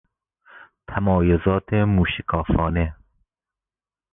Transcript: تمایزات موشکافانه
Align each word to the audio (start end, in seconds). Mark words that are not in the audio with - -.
تمایزات 0.87 1.73
موشکافانه 1.73 2.95